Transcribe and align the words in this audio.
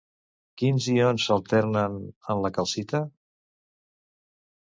Quins 0.61 0.87
ions 0.93 1.25
s'alternen 1.29 1.99
en 2.35 2.41
la 2.47 2.51
calcita? 2.57 3.03